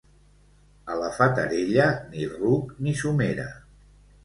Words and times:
A 0.93 0.97
la 1.01 1.09
Fatarella, 1.17 1.87
ni 2.15 2.25
ruc 2.33 2.75
ni 2.87 2.97
somera. 3.05 3.49